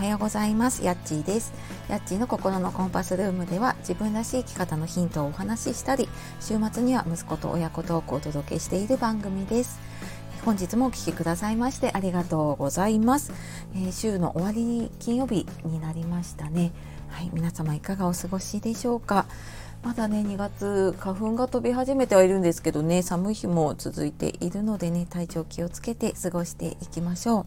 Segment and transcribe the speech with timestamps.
[0.00, 0.82] はようございます。
[0.82, 1.52] やっちーです。
[1.90, 6.08] やっちーの心のコンパスルームでは自分らしい生き方のヒントをお話ししたり
[6.40, 9.78] 週末には息子と親子トークをお届けしている番組です。
[10.42, 13.30] 本日もお聴きくださいましてありがとうございます、
[13.74, 16.72] えー、週の終わり金曜日になりましたね。
[17.10, 19.26] はい皆様いかがお過ごしでしょうか。
[19.82, 27.44] まだね2月花粉が飛び始めてはいるんですけどね寒い日も続いているのでね体調気をつけて過ごしていきましょう。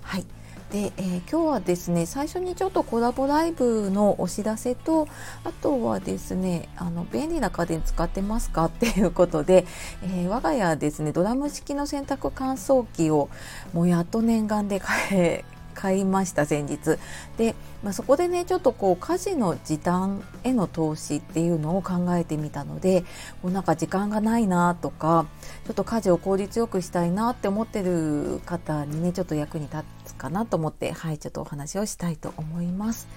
[0.00, 0.24] はい。
[0.70, 5.08] で、えー、今日はですね最初にちょっとコラボライブのお知らせと
[5.42, 9.66] あとはですねあの便利な家電使ってますかっていうことで、
[10.04, 13.28] えー、我が家はですねドラム式の洗濯乾燥機を
[13.72, 15.44] もうやっと念願で買え
[15.80, 16.98] 買いました先日
[17.38, 23.02] で、まあ、そこでねちょっとこう家事の時短への投資っていうのを考えてみたので
[23.40, 25.24] こうなんか時間がないなとか
[25.66, 33.08] ちょっと家事を効率よくしたいなって思ってる方にねちょっと役に立つかなと思ってはいちょっとお話をしたいと思います。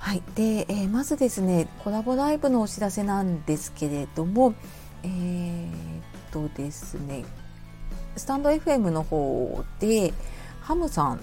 [0.00, 4.52] はい、で、えー、まずですねコラボライブのお知らせなんですけれども
[5.04, 5.70] えー、っ
[6.32, 7.24] とですね
[8.16, 10.12] スタンド FM の方で
[10.60, 11.20] ハムさん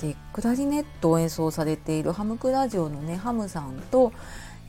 [0.00, 4.12] でクラリネットを演奏されているハムクラジオのねハムさんと、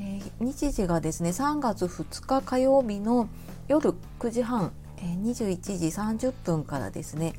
[0.01, 3.29] えー、日時がですね3月2日火曜日の
[3.67, 7.33] 夜9時半、えー、21時30分からですね。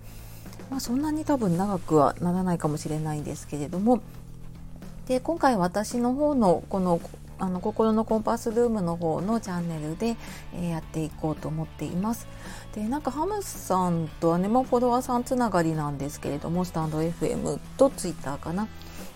[0.70, 4.00] まあ、そんなに多分長くはならないかもしれないんですけれども。
[5.06, 7.00] で今回私の方のこの
[7.40, 10.16] あの心のコンパスルームの方のチャンネルで、
[10.54, 12.28] えー、やっていこうと思っています。
[12.74, 18.68] でなんかハムさんとはね、まあ、フォロワーさんつながりなんですけれどもスタンド FM とツイッターかな。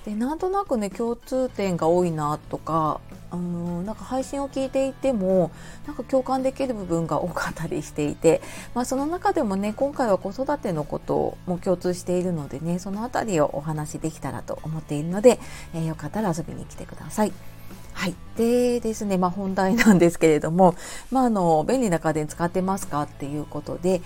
[0.05, 3.01] でなんとなくね共通点が多いなとか
[3.33, 5.51] うんなんか配信を聞いていても
[5.87, 8.43] なんか共感できる部分が多かったりしていて、
[8.75, 15.41] まあ、その中でもね今回は子育てのことも共通しているのでねその辺りをお話しできたらと思っているので、
[15.75, 17.54] えー、よかったら遊びに来てください。
[17.95, 18.15] はい。
[18.37, 20.75] でですね、まあ、本題なんですけれども、
[21.11, 24.03] まあ、あの、便利な家電使ってますかっていうことで、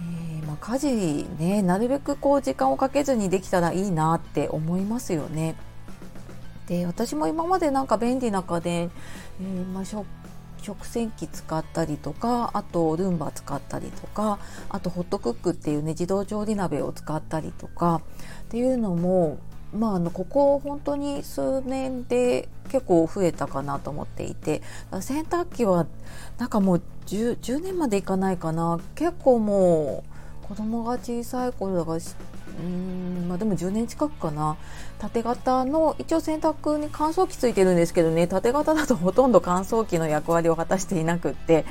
[0.00, 5.54] えー、まあ、家事ね、なるべくこう時間をかけずにできたらいいなって思いますよね。
[6.66, 8.90] で、私も今までなんか便利な家電、
[9.40, 10.06] えー、まあ、食
[10.62, 18.02] 食洗機使ったりとかあとルンバ使ったりとかあとホットクックっていうね自動調理鍋を使ったりとか
[18.46, 19.38] っていうのも
[19.76, 24.62] まあ、あのここ本当に数年で結構増えたかなと思っていて
[25.00, 25.86] 洗濯機は
[26.38, 28.80] なんかもう 10, 10年までいかないかな。
[28.94, 30.04] 結構も
[30.44, 31.98] う子供が小さい頃だから
[32.58, 34.56] うんまあでも10年近くかな。
[34.98, 38.26] 縦型の一応洗濯に乾燥機ついてるんですけどね。
[38.26, 41.64] 縦型だとほとんど乾燥機の役割を果たしていなくって。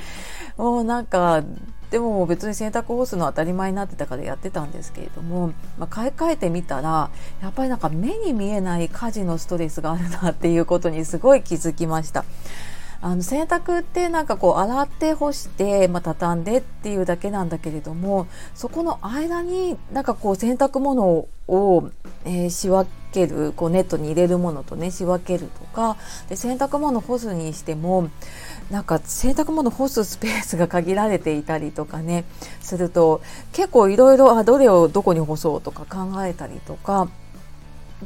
[0.56, 1.42] もうなんか
[1.90, 7.10] でも別に洗濯干すの当たり前になってたからやってたんですけれども、まあ、買い替えてみたら
[7.40, 12.24] やっぱりなんか目に見えない家事のストレスがあるなっていうことにすごい気づきました。
[13.00, 21.90] あの洗濯ってなんかこう洗って干して、まあ、畳んでっていうだけなんだけれどもそこの間になんかこう洗濯物を、
[22.24, 25.96] えー、仕分けるこうネットに入れるものとね仕分けるとか
[26.28, 28.10] で洗濯物干すにしても
[28.70, 32.24] なんか洗濯物干すスペースが限られていたりとかね
[32.60, 37.08] すると結構いろいろどれをどこに干そうとか考えたりとか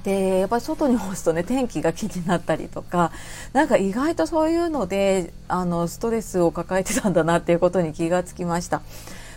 [0.05, 3.11] でやっぱり外に干すとね天気が気になったりとか
[3.53, 8.83] なんか意外とそういうのであのストレスを抱えてたんだなっていうことに気がつきました。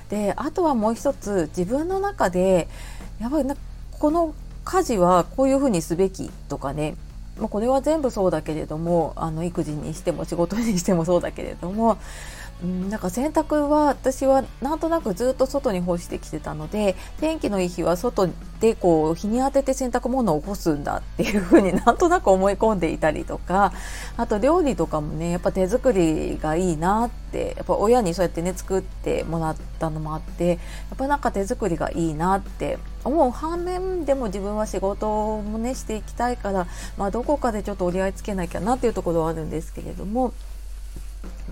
[0.10, 2.68] であとはもう一つ自分の中で
[3.20, 3.56] やっぱりな
[3.92, 6.96] この家事はこういうふうにすべきとかね
[7.40, 11.98] ま、これは全部そうだけれどもあの育児にしても仕事にしてもそうだけれども
[12.64, 18.30] うん、なんか洗濯は私はなんとなくずっと外に干してきてたので天気のいい日は外
[18.62, 23.74] でこう日に当てて洗濯物を干すんだっていうふうになんとなく思い込んでいたりとか
[24.16, 30.58] あと料理とかもねやっぱ手作りがいいなってやっぱ親にそうやってね作ってもらったのもあってやっ
[30.98, 36.68] ぱなんか手作りがいいなって思う反面でも自分は仕事もねしていきたいから、
[36.98, 40.32] まあ、どこかでちょっと折り合いつけなきゃなっていうところはあるんですけれども。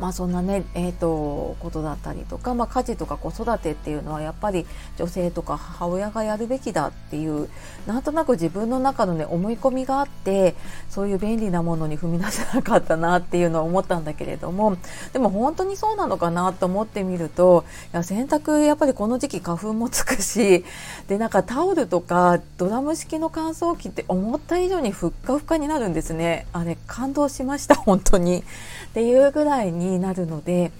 [0.01, 4.65] まあそんなね、えーと、ことだったりとか、まあ、家事とか子育てっていうのはやっぱり
[4.97, 7.49] 女性とか母親がやるべきだっていう
[7.85, 10.55] なんとなく自分の中のね思い込みがあって
[10.89, 14.75] そういう便利なものに踏み出せなかったなっていうのは思ったんだけれども
[15.13, 17.63] でも本当にそうなのかなと思ってみると
[17.93, 20.65] いや洗濯やっぱりこの時期花粉もつくし
[21.09, 26.47] でなんかタオルとかドラム式の乾燥機って思った以上にふっかふかになるんですね。
[26.53, 28.43] あれ感動しました本当に。
[28.91, 30.71] っていうぐらいにになるので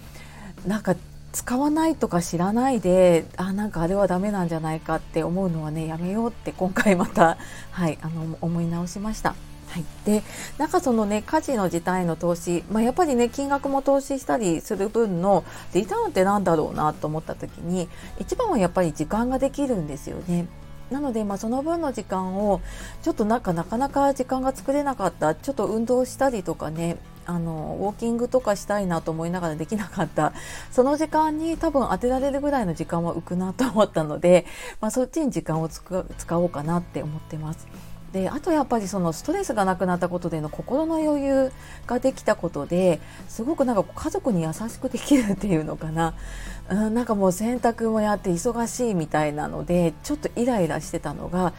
[0.65, 0.95] なんか
[1.31, 7.37] 使わないとか知らないであなんかあれはダメなんじゃないかって思うのはねやめようって今回また、
[7.71, 9.35] はい、あの思い直しました。
[9.69, 10.21] はい、で
[10.57, 17.87] なんかそのね家事の自体の投資、まあ、やっぱりね金額も投資したりする分のリターンって何だろうなと思った時に
[18.19, 20.47] 一番はやっぱり時間ができるんですよね。
[20.91, 22.59] なので、まあ、その分の時間を
[23.01, 30.33] ちょっとなんかなかなか時間が作れなかったちょっと運動したりとかねあのウォーキングとかしたいなと思いながらできなかった
[30.71, 34.45] その時間に多分当てられるぐらいの時間は浮くなと思ったので、
[34.81, 37.67] まあ、そっちに時間を使おうかなって思ってます。
[38.11, 41.51] であとやっぱりそのストレスがなくなったことでの心の余裕
[41.87, 46.13] ができたことですごくなんか家族に優しくできるっていうのかな、
[46.69, 51.53] うん、なんかもう洗濯もやって忙しいみたいなのでちょっとイライラしてたのが、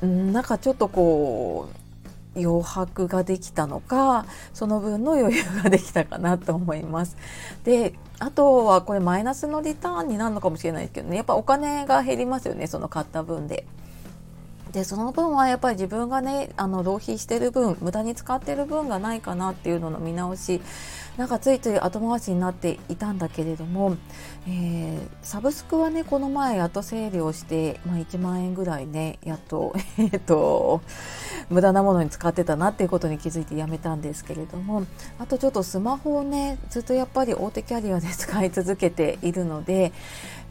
[0.00, 1.85] うん、なんかちょっとこう
[2.36, 7.16] 余白ができたのかその分の余裕ができたかなと思います。
[7.64, 13.66] であとはこれマイナスのリターンになるのかもしれないですけどねやっぱお金が減りますよねその買った分で。
[14.76, 20.60] でその分はやっぱり自分がねあの浪費してる分無駄に使ってる分がないかなっていうのの見直し
[21.16, 23.96] なんかついつい後回しになっていたんだけれども、
[24.46, 30.82] えー、サブスクはねこの前やっと整理をして、まあ、1万円ぐらいねやっと, えっと
[31.48, 34.84] 無駄なものに使ってたなっていうことに気づいてやめたんですけれども
[35.18, 39.94] あとちょっとスマホをねずっとやっぱり大手キャリアで使い続けているので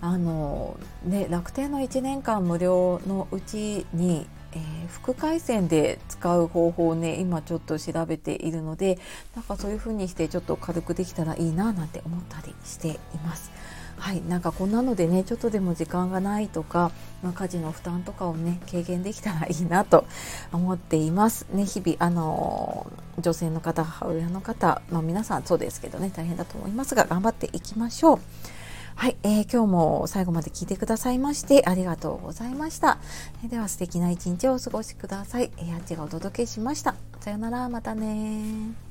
[0.06, 8.98] あの、ね、楽天の1年間無料のうちにえー、副回線で使う方法をね今ちょっと調べているので
[9.36, 13.52] なんかそういう風にしてちょっと軽くできたらいいななんて思ったりしています。
[13.98, 16.92] はい、なんかこんなのでねちょっとでも時間がないとか、
[17.24, 20.06] まあ、家事の負担とかをね軽減できたらいいなと
[20.52, 21.48] 思っています。
[21.52, 22.88] ね日々あの
[23.20, 28.20] 女性の方母親の方、まあ、皆さんそうですけどね大変だと思いますが頑張っていきましょう。
[28.96, 32.98] はい、えー、今日も最後まで聞いてくださいましてありがとうございました。
[33.44, 35.52] えー、では素敵な一日をお過ごしください。
[35.58, 36.96] えー、あっちがお届けしました。
[37.20, 38.85] さよなら、またね